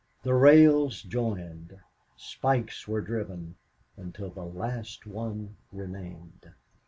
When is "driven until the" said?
3.01-4.41